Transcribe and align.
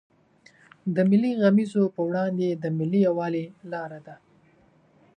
د 0.95 0.97
ملي 1.09 1.31
غمیزو 1.41 1.83
پر 1.95 2.01
وړاندې 2.07 2.47
د 2.51 2.65
ملي 2.77 2.99
یوالي 3.07 3.45
لار 3.71 3.91
ده. 4.05 4.15